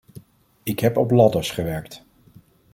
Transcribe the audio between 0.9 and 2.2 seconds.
op ladders gewerkt.